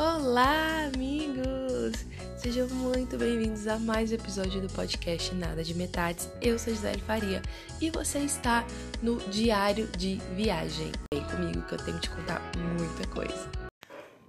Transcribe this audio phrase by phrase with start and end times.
[0.00, 2.06] Olá, amigos!
[2.36, 6.30] Sejam muito bem-vindos a mais um episódio do podcast Nada de Metades.
[6.40, 7.42] Eu sou Gisele Faria
[7.80, 8.64] e você está
[9.02, 10.92] no Diário de Viagem.
[11.12, 12.40] Vem comigo que eu tenho que te contar
[12.78, 13.50] muita coisa.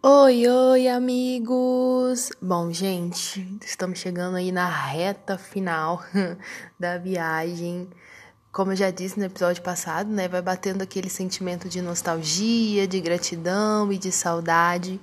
[0.01, 2.31] Oi, oi, amigos!
[2.41, 6.03] Bom, gente, estamos chegando aí na reta final
[6.79, 7.87] da viagem.
[8.51, 12.99] Como eu já disse no episódio passado, né, vai batendo aquele sentimento de nostalgia, de
[12.99, 14.99] gratidão e de saudade.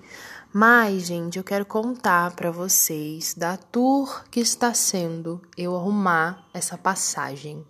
[0.59, 6.79] Mas, gente, eu quero contar para vocês da tour que está sendo eu arrumar essa
[6.79, 7.63] passagem.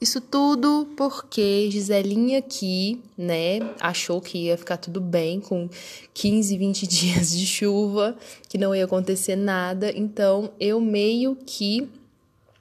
[0.00, 5.68] Isso tudo porque Giselinha aqui, né, achou que ia ficar tudo bem com
[6.14, 8.16] 15, 20 dias de chuva,
[8.48, 9.90] que não ia acontecer nada.
[9.90, 11.88] Então, eu meio que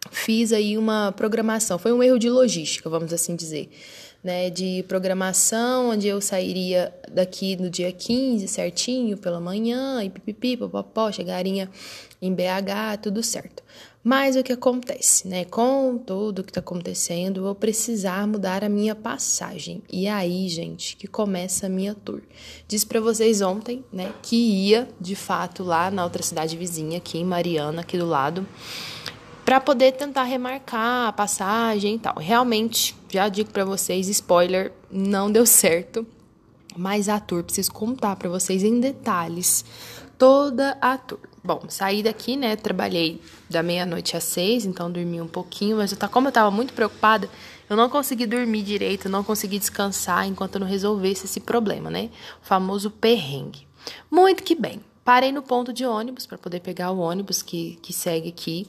[0.10, 1.78] fiz aí uma programação.
[1.78, 3.70] Foi um erro de logística, vamos assim dizer
[4.24, 10.58] né, de programação, onde eu sairia daqui no dia 15 certinho pela manhã e pipipi,
[10.58, 11.70] popopó, chegaria
[12.22, 13.64] em BH, tudo certo.
[14.04, 15.44] Mas o que acontece, né?
[15.44, 19.84] Com tudo que está acontecendo, vou precisar mudar a minha passagem.
[19.92, 22.22] E aí, gente, que começa a minha tour.
[22.70, 27.18] Disse para vocês ontem, né, que ia de fato lá na outra cidade vizinha, aqui
[27.18, 28.48] em Mariana, aqui do lado
[29.48, 32.16] para poder tentar remarcar a passagem e tal.
[32.18, 36.06] Realmente, já digo para vocês, spoiler, não deu certo.
[36.76, 39.66] Mas a tour, preciso contar para vocês em detalhes
[40.18, 41.20] toda a tour.
[41.44, 42.56] Bom, saí daqui, né?
[42.56, 46.52] Trabalhei da meia-noite às seis, então dormi um pouquinho, mas eu tá, como eu tava
[46.52, 47.30] muito preocupada,
[47.70, 52.10] eu não consegui dormir direito, não consegui descansar enquanto eu não resolvesse esse problema, né?
[52.44, 53.68] O famoso perrengue.
[54.12, 54.82] Muito que bem.
[55.08, 58.68] Parei no ponto de ônibus para poder pegar o ônibus que, que segue aqui.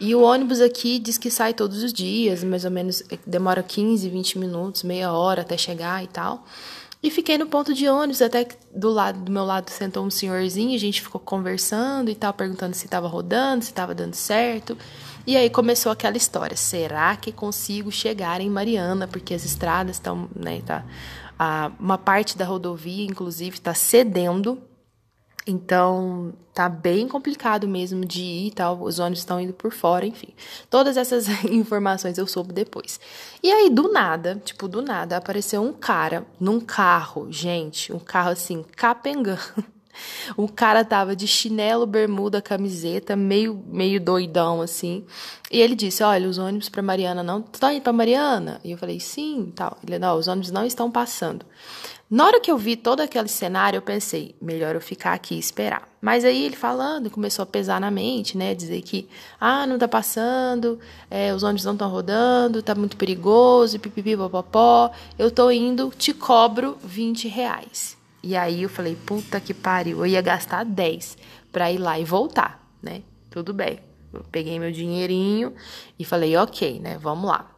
[0.00, 4.08] E o ônibus aqui diz que sai todos os dias, mais ou menos demora 15,
[4.08, 6.42] 20 minutos, meia hora até chegar e tal.
[7.02, 10.08] E fiquei no ponto de ônibus, até que do lado do meu lado sentou um
[10.08, 14.78] senhorzinho, a gente ficou conversando e tal, perguntando se estava rodando, se estava dando certo.
[15.26, 19.06] E aí começou aquela história: será que consigo chegar em Mariana?
[19.06, 20.82] Porque as estradas estão, né, tá,
[21.38, 24.62] a, uma parte da rodovia, inclusive, está cedendo
[25.46, 28.82] então, tá bem complicado mesmo de ir e tal.
[28.82, 30.28] Os ônibus estão indo por fora, enfim.
[30.70, 32.98] Todas essas informações eu soube depois.
[33.42, 38.30] E aí, do nada, tipo, do nada, apareceu um cara num carro, gente, um carro
[38.30, 39.73] assim, capengando.
[40.36, 45.04] O cara tava de chinelo, bermuda, camiseta, meio, meio doidão assim.
[45.50, 47.42] E ele disse: Olha, os ônibus para Mariana não.
[47.42, 48.60] Tu tá indo pra Mariana?
[48.64, 49.78] E eu falei: Sim, tal.
[49.86, 51.44] Ele: Não, os ônibus não estão passando.
[52.10, 55.38] Na hora que eu vi todo aquele cenário, eu pensei, melhor eu ficar aqui e
[55.38, 55.88] esperar.
[56.02, 58.54] Mas aí ele falando, começou a pesar na mente, né?
[58.54, 59.08] Dizer que,
[59.40, 60.78] ah, não tá passando,
[61.10, 64.92] é, os ônibus não estão rodando, tá muito perigoso, pipipi, popopó.
[65.18, 67.93] Eu tô indo, te cobro 20 reais.
[68.26, 71.18] E aí eu falei, puta que pariu, eu ia gastar 10
[71.52, 73.02] pra ir lá e voltar, né?
[73.28, 73.80] Tudo bem.
[74.10, 75.52] Eu peguei meu dinheirinho
[75.98, 76.96] e falei, ok, né?
[76.96, 77.53] Vamos lá.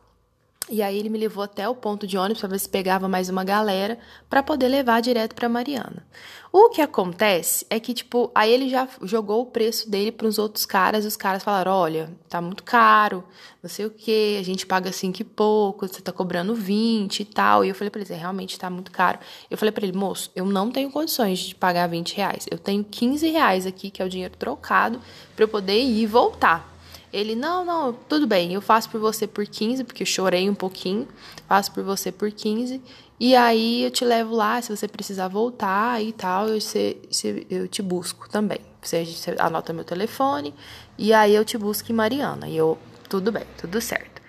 [0.69, 3.28] E aí ele me levou até o ponto de ônibus para ver se pegava mais
[3.28, 6.04] uma galera para poder levar direto para Mariana.
[6.53, 10.38] O que acontece é que tipo, aí ele já jogou o preço dele para os
[10.38, 13.22] outros caras, e os caras falaram: "Olha, tá muito caro,
[13.62, 17.25] não sei o que, a gente paga cinco e pouco, você tá cobrando 20 e
[17.25, 17.65] tal".
[17.65, 19.21] E eu falei para ele: "Realmente tá muito caro".
[19.48, 22.44] Eu falei para ele: "Moço, eu não tenho condições de pagar 20 reais.
[22.50, 25.00] Eu tenho 15 reais aqui, que é o dinheiro trocado,
[25.37, 26.76] para eu poder ir e voltar".
[27.16, 30.54] Ele, não, não, tudo bem, eu faço por você por 15, porque eu chorei um
[30.54, 31.09] pouquinho,
[31.49, 32.78] faço por você por 15,
[33.19, 37.47] e aí eu te levo lá, se você precisar voltar e tal, eu, se, se,
[37.49, 38.59] eu te busco também.
[38.82, 40.54] Você, você anota meu telefone,
[40.99, 42.50] e aí eu te busco em Mariana.
[42.50, 42.77] E eu,
[43.09, 44.21] tudo bem, tudo certo.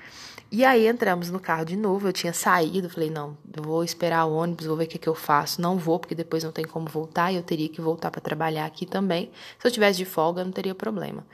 [0.49, 4.33] E aí entramos no carro de novo, eu tinha saído, falei, não, vou esperar o
[4.33, 5.61] ônibus, vou ver o que, que eu faço.
[5.61, 8.65] Não vou, porque depois não tem como voltar, e eu teria que voltar para trabalhar
[8.65, 9.29] aqui também.
[9.59, 11.25] Se eu tivesse de folga, não teria problema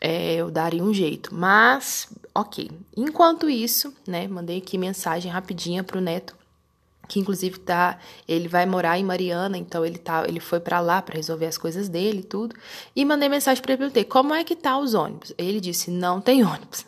[0.00, 1.34] é, eu daria um jeito.
[1.34, 2.70] Mas, ok.
[2.96, 6.36] Enquanto isso, né, mandei aqui mensagem rapidinha pro Neto,
[7.08, 11.00] que inclusive tá, ele vai morar em Mariana, então ele tá, ele foi para lá
[11.00, 12.56] para resolver as coisas dele e tudo.
[12.94, 15.32] E mandei mensagem para ele perguntei: "Como é que tá os ônibus?".
[15.38, 16.84] Ele disse: "Não tem ônibus".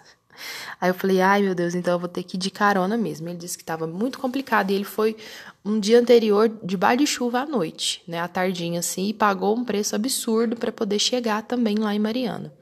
[0.81, 3.29] Aí eu falei: "Ai, meu Deus, então eu vou ter que ir de carona mesmo".
[3.29, 5.17] Ele disse que estava muito complicado e ele foi
[5.64, 9.64] um dia anterior de de chuva à noite, né, à tardinha assim, e pagou um
[9.64, 12.52] preço absurdo para poder chegar também lá em Mariana.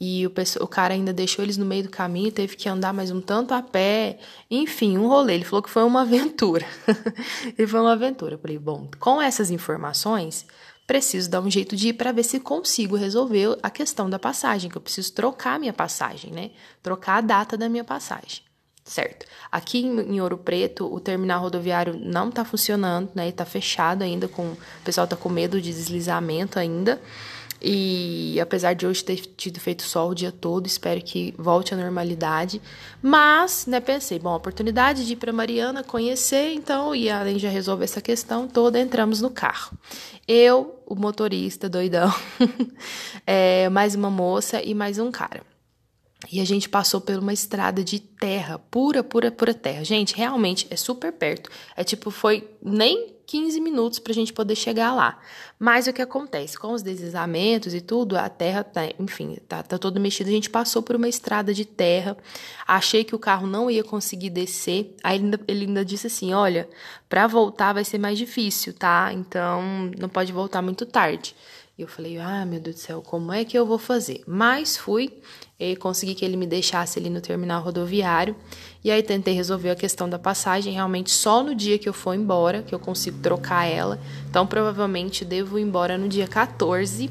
[0.00, 3.10] E o, o cara ainda deixou eles no meio do caminho, teve que andar mais
[3.10, 4.18] um tanto a pé.
[4.48, 5.34] Enfim, um rolê.
[5.34, 6.64] Ele falou que foi uma aventura.
[7.58, 8.34] e foi uma aventura.
[8.34, 10.46] Eu falei, bom, com essas informações,
[10.88, 14.70] preciso dar um jeito de ir para ver se consigo resolver a questão da passagem,
[14.70, 16.50] que eu preciso trocar a minha passagem, né?
[16.82, 18.42] Trocar a data da minha passagem.
[18.84, 19.26] certo?
[19.52, 23.28] Aqui em Ouro Preto, o terminal rodoviário não está funcionando, né?
[23.28, 26.98] Está fechado ainda, com o pessoal está com medo de deslizamento ainda.
[27.60, 31.76] E apesar de hoje ter tido feito sol o dia todo, espero que volte à
[31.76, 32.62] normalidade.
[33.02, 37.84] Mas, né, pensei, bom, oportunidade de ir para Mariana conhecer, então, e além de resolver
[37.84, 39.76] essa questão toda, entramos no carro.
[40.26, 42.12] Eu, o motorista doidão,
[43.26, 45.42] é, mais uma moça e mais um cara.
[46.30, 49.84] E a gente passou por uma estrada de terra, pura, pura, pura terra.
[49.84, 51.48] Gente, realmente é super perto.
[51.76, 55.20] É tipo, foi nem 15 minutos para a gente poder chegar lá.
[55.58, 56.58] Mas o que acontece?
[56.58, 60.30] Com os deslizamentos e tudo, a terra, tá, enfim, tá, tá todo mexido.
[60.30, 62.16] A gente passou por uma estrada de terra.
[62.66, 64.96] Achei que o carro não ia conseguir descer.
[65.04, 66.68] Aí ele ainda, ele ainda disse assim: olha,
[67.08, 69.10] para voltar vai ser mais difícil, tá?
[69.12, 69.62] Então
[69.98, 71.36] não pode voltar muito tarde.
[71.78, 74.24] E eu falei, ah, meu Deus do céu, como é que eu vou fazer?
[74.26, 75.12] Mas fui
[75.60, 78.34] e consegui que ele me deixasse ali no terminal rodoviário.
[78.82, 82.14] E aí tentei resolver a questão da passagem, realmente só no dia que eu for
[82.14, 84.00] embora, que eu consigo trocar ela.
[84.28, 87.08] Então provavelmente devo ir embora no dia 14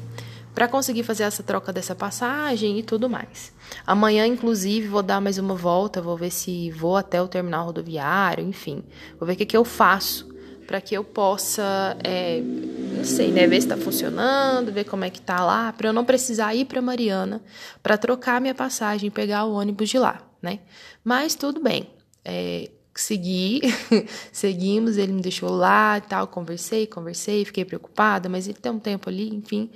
[0.54, 3.54] para conseguir fazer essa troca dessa passagem e tudo mais.
[3.86, 8.44] Amanhã, inclusive, vou dar mais uma volta, vou ver se vou até o terminal rodoviário,
[8.44, 8.84] enfim,
[9.18, 10.27] vou ver o que, que eu faço
[10.68, 15.08] para que eu possa, é, não sei, né, ver se está funcionando, ver como é
[15.08, 17.42] que tá lá, para eu não precisar ir para Mariana
[17.82, 20.58] para trocar minha passagem, pegar o ônibus de lá, né?
[21.02, 21.88] Mas tudo bem.
[22.22, 23.62] É, segui,
[24.30, 28.78] seguimos, ele me deixou lá e tal, conversei, conversei, fiquei preocupada, mas ele tem um
[28.78, 29.70] tempo ali, enfim.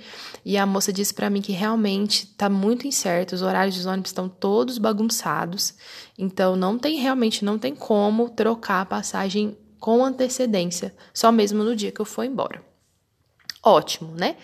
[0.45, 4.09] E a moça disse para mim que realmente tá muito incerto, os horários dos ônibus
[4.09, 5.73] estão todos bagunçados,
[6.19, 11.75] então não tem realmente não tem como trocar a passagem com antecedência, só mesmo no
[11.75, 12.63] dia que eu for embora.
[13.61, 14.37] Ótimo, né?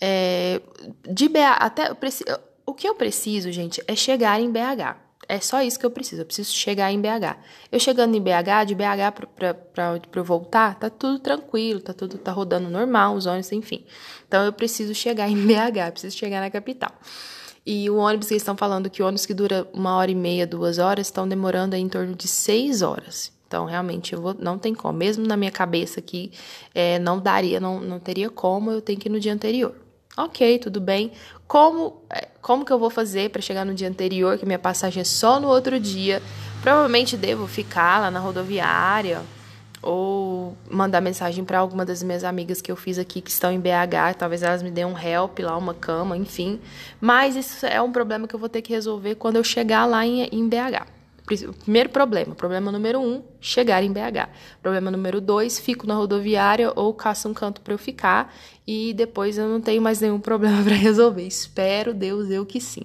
[0.00, 0.60] É,
[1.08, 1.96] de BH, até
[2.66, 4.96] o que eu preciso, gente, é chegar em BH.
[5.28, 6.22] É só isso que eu preciso.
[6.22, 7.38] Eu preciso chegar em BH.
[7.70, 9.12] Eu chegando em BH, de BH
[9.72, 13.86] para eu voltar, tá tudo tranquilo, tá tudo tá rodando normal, os ônibus, enfim.
[14.26, 16.90] Então eu preciso chegar em BH, preciso chegar na capital.
[17.64, 20.48] E o ônibus que eles estão falando que ônibus que dura uma hora e meia,
[20.48, 23.38] duas horas, estão demorando em torno de seis horas.
[23.50, 24.96] Então, realmente, eu vou, não tem como.
[24.96, 26.30] Mesmo na minha cabeça aqui,
[26.72, 29.74] é, não daria, não, não teria como, eu tenho que ir no dia anterior.
[30.16, 31.10] Ok, tudo bem.
[31.48, 35.00] Como, é, como que eu vou fazer para chegar no dia anterior, que minha passagem
[35.00, 36.22] é só no outro dia?
[36.62, 39.20] Provavelmente devo ficar lá na rodoviária
[39.82, 43.58] ou mandar mensagem para alguma das minhas amigas que eu fiz aqui que estão em
[43.58, 46.60] BH, talvez elas me deem um help lá, uma cama, enfim.
[47.00, 50.06] Mas isso é um problema que eu vou ter que resolver quando eu chegar lá
[50.06, 50.99] em, em BH.
[51.62, 52.34] Primeiro problema.
[52.34, 54.28] Problema número um, chegar em BH.
[54.62, 58.34] Problema número dois, fico na rodoviária ou caço um canto para eu ficar
[58.66, 61.26] e depois eu não tenho mais nenhum problema para resolver.
[61.26, 62.82] Espero, Deus, eu que sim.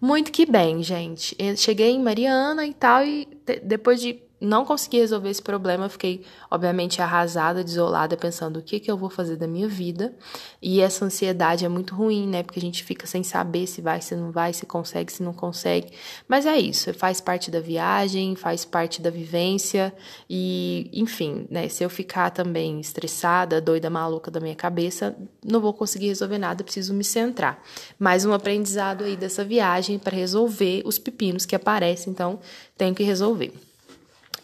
[0.00, 1.36] Muito que bem, gente.
[1.56, 3.28] Cheguei em Mariana e tal, e
[3.62, 8.90] depois de não consegui resolver esse problema, fiquei, obviamente, arrasada, desolada, pensando o que, que
[8.90, 10.12] eu vou fazer da minha vida.
[10.60, 12.42] E essa ansiedade é muito ruim, né?
[12.42, 15.32] Porque a gente fica sem saber se vai, se não vai, se consegue, se não
[15.32, 15.92] consegue.
[16.26, 19.94] Mas é isso, faz parte da viagem, faz parte da vivência.
[20.28, 21.68] E, enfim, né?
[21.68, 26.64] Se eu ficar também estressada, doida, maluca da minha cabeça, não vou conseguir resolver nada,
[26.64, 27.62] preciso me centrar.
[27.96, 32.40] Mais um aprendizado aí dessa viagem para resolver os pepinos que aparecem, então
[32.76, 33.52] tenho que resolver.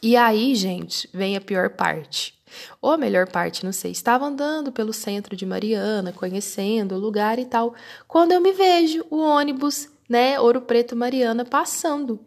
[0.03, 2.35] E aí, gente, vem a pior parte.
[2.81, 3.91] Ou a melhor parte, não sei.
[3.91, 7.75] Estava andando pelo centro de Mariana, conhecendo o lugar e tal,
[8.07, 12.21] quando eu me vejo o ônibus, né, Ouro Preto Mariana passando.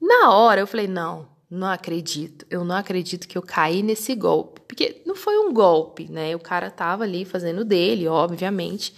[0.00, 2.44] Na hora eu falei: "Não, não acredito.
[2.50, 4.60] Eu não acredito que eu caí nesse golpe".
[4.66, 6.34] Porque não foi um golpe, né?
[6.34, 8.94] O cara tava ali fazendo dele, obviamente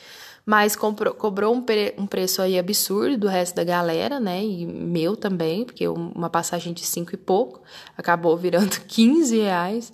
[0.47, 4.45] mas comprou, cobrou um, pre, um preço aí absurdo do resto da galera, né?
[4.45, 7.63] E meu também, porque uma passagem de cinco e pouco
[7.97, 9.93] acabou virando 15 reais,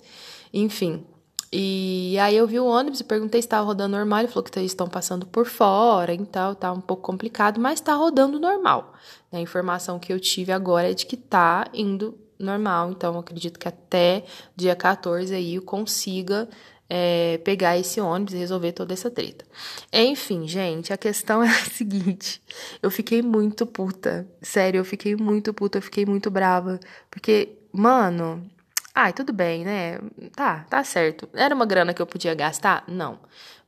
[0.53, 1.05] enfim.
[1.53, 4.19] E aí eu vi o ônibus e perguntei se estava rodando normal.
[4.19, 7.93] Ele falou que eles estão passando por fora, então tá um pouco complicado, mas está
[7.93, 8.93] rodando normal.
[9.31, 13.67] A informação que eu tive agora é de que tá indo normal, então acredito que
[13.67, 16.49] até dia 14 aí eu consiga
[16.93, 19.45] é, pegar esse ônibus e resolver toda essa treta.
[19.93, 22.41] Enfim, gente, a questão é a seguinte:
[22.83, 24.27] eu fiquei muito puta.
[24.41, 26.81] Sério, eu fiquei muito puta, eu fiquei muito brava.
[27.09, 28.45] Porque, mano,
[28.93, 29.99] ai, tudo bem, né?
[30.35, 31.27] Tá, tá certo.
[31.33, 32.83] Era uma grana que eu podia gastar?
[32.87, 33.19] Não.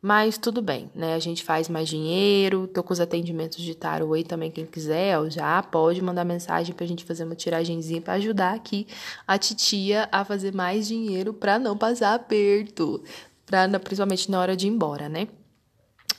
[0.01, 1.13] Mas tudo bem, né?
[1.15, 2.68] A gente faz mais dinheiro.
[2.68, 6.75] Tô com os atendimentos de tarô aí também, quem quiser, ó, já pode mandar mensagem
[6.75, 8.86] pra gente fazer uma tiragenzinha para ajudar aqui
[9.25, 13.01] a titia a fazer mais dinheiro para não passar aperto,
[13.46, 15.27] pra, principalmente na hora de ir embora, né?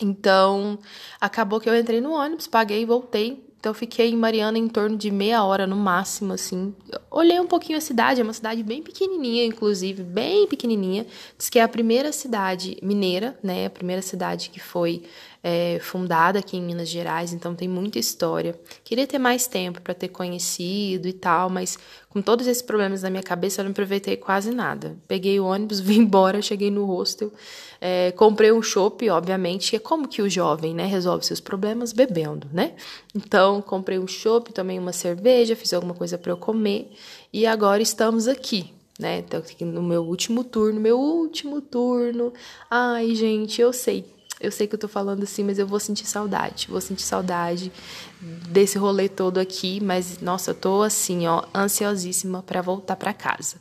[0.01, 0.79] Então,
[1.21, 4.69] acabou que eu entrei no ônibus, paguei e voltei Então eu fiquei em Mariana em
[4.69, 6.75] torno de meia hora no máximo, assim.
[7.17, 11.07] Olhei um pouquinho a cidade, é uma cidade bem pequenininha, inclusive, bem pequenininha.
[11.39, 13.67] Diz que é a primeira cidade mineira, né?
[13.67, 15.05] A primeira cidade que foi
[15.47, 18.59] é, fundada aqui em Minas Gerais, então tem muita história.
[18.83, 23.11] Queria ter mais tempo para ter conhecido e tal, mas com todos esses problemas na
[23.11, 24.97] minha cabeça eu não aproveitei quase nada.
[25.07, 27.31] Peguei o ônibus, vim embora, cheguei no hostel,
[27.79, 32.49] é, comprei um chopp, obviamente, é como que o jovem, né, resolve seus problemas bebendo,
[32.51, 32.73] né?
[33.15, 36.91] Então comprei um chopp, tomei uma cerveja, fiz alguma coisa para eu comer
[37.31, 39.19] e agora estamos aqui, né?
[39.19, 42.33] Então, no meu último turno, meu último turno.
[42.71, 46.07] Ai, gente, eu sei eu sei que eu tô falando assim, mas eu vou sentir
[46.07, 46.67] saudade.
[46.69, 47.73] Vou sentir saudade
[48.21, 53.57] desse rolê todo aqui, mas nossa, eu tô assim, ó, ansiosíssima para voltar para casa.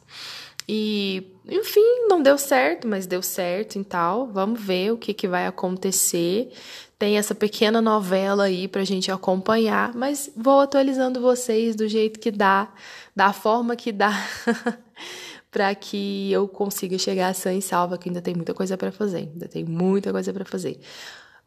[0.68, 4.28] E, enfim, não deu certo, mas deu certo e tal.
[4.28, 6.52] Vamos ver o que, que vai acontecer.
[6.98, 12.32] Tem essa pequena novela aí pra gente acompanhar, mas vou atualizando vocês do jeito que
[12.32, 12.72] dá,
[13.16, 14.14] da forma que dá.
[15.54, 19.30] para que eu consiga chegar sã e salva, que ainda tem muita coisa para fazer,
[19.32, 20.80] ainda tem muita coisa para fazer.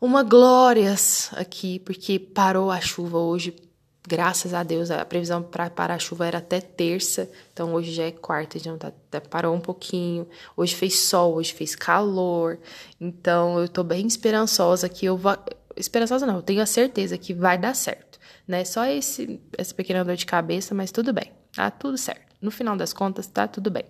[0.01, 3.57] Uma glórias aqui, porque parou a chuva hoje,
[4.07, 8.05] graças a Deus, a previsão para parar a chuva era até terça, então hoje já
[8.05, 10.29] é quarta, já tá, até parou um pouquinho.
[10.57, 12.61] Hoje fez sol, hoje fez calor,
[13.01, 15.37] então eu tô bem esperançosa que eu vou.
[15.77, 18.65] Esperançosa não, eu tenho a certeza que vai dar certo, né?
[18.65, 22.77] Só esse, essa pequena dor de cabeça, mas tudo bem, tá tudo certo no final
[22.77, 23.85] das contas, tá tudo bem.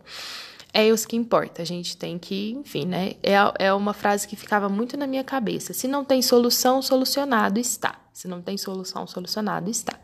[0.73, 1.63] É isso que importa.
[1.63, 3.15] A gente tem que, enfim, né?
[3.23, 5.73] É, é uma frase que ficava muito na minha cabeça.
[5.73, 7.99] Se não tem solução, solucionado está.
[8.13, 9.99] Se não tem solução, solucionado está.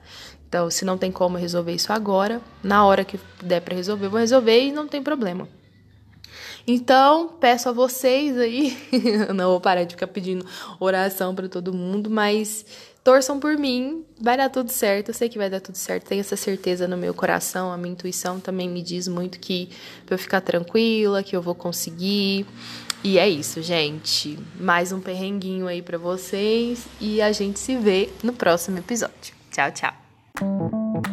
[0.49, 4.21] Então, se não tem como resolver isso agora, na hora que der para resolver, vou
[4.21, 5.49] resolver e não tem problema.
[6.67, 8.77] Então, peço a vocês aí,
[9.35, 10.47] não vou parar de ficar pedindo
[10.79, 12.65] oração para todo mundo, mas
[13.03, 16.21] torçam por mim, vai dar tudo certo, eu sei que vai dar tudo certo, tenho
[16.21, 19.69] essa certeza no meu coração, a minha intuição também me diz muito que
[20.07, 22.47] pra eu ficar tranquila, que eu vou conseguir.
[23.05, 24.39] E é isso, gente.
[24.61, 29.35] Mais um perrenguinho aí para vocês e a gente se vê no próximo episódio.
[29.51, 31.12] Tchau, tchau.